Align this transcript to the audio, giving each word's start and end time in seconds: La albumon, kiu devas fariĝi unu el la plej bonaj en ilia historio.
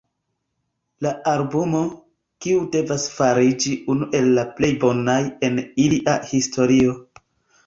La 1.05 1.09
albumon, 1.31 1.91
kiu 2.45 2.63
devas 2.77 3.05
fariĝi 3.19 3.75
unu 3.95 4.09
el 4.21 4.31
la 4.39 4.47
plej 4.61 4.71
bonaj 4.87 5.19
en 5.51 5.61
ilia 5.85 6.19
historio. 6.33 6.99